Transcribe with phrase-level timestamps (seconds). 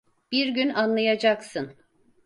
[0.31, 1.73] Bir gün anlayacaksın.